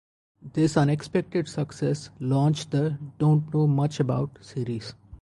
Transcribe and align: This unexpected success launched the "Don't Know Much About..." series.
This 0.53 0.77
unexpected 0.77 1.47
success 1.47 2.09
launched 2.19 2.71
the 2.71 2.97
"Don't 3.19 3.53
Know 3.53 3.67
Much 3.67 3.99
About..." 3.99 4.35
series. 4.41 4.95